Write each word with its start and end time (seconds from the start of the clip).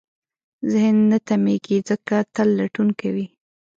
ذهن 0.71 0.95
نه 1.09 1.17
تمېږي، 1.27 1.77
ځکه 1.89 2.15
تل 2.33 2.47
لټون 2.59 2.87
کوي. 2.99 3.25